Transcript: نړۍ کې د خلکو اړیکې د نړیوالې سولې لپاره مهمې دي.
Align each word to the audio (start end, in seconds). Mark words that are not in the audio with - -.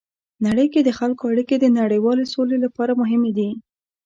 نړۍ 0.45 0.67
کې 0.73 0.81
د 0.83 0.89
خلکو 0.99 1.23
اړیکې 1.31 1.55
د 1.59 1.65
نړیوالې 1.79 2.25
سولې 2.33 2.57
لپاره 2.65 2.91
مهمې 3.01 3.31
دي. 3.37 3.49